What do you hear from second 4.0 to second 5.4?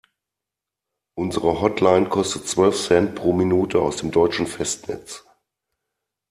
deutschen Festnetz.